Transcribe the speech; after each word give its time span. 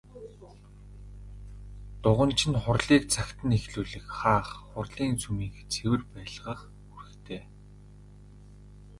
Дуганч 2.01 2.39
нь 2.49 2.61
хурлыг 2.63 3.03
цагт 3.13 3.37
нь 3.47 3.55
эхлүүлэх, 3.59 4.05
хаах, 4.19 4.49
хурлын 4.69 5.13
сүмийг 5.21 5.55
цэвэр 5.71 6.01
байлгах 6.13 6.61
үүрэгтэй. 6.91 7.41